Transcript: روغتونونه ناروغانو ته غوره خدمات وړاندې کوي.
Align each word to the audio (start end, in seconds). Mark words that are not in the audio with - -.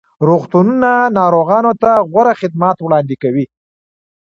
روغتونونه 0.27 0.91
ناروغانو 1.19 1.71
ته 1.81 1.91
غوره 2.11 2.33
خدمات 2.41 2.77
وړاندې 2.81 3.15
کوي. 3.23 3.45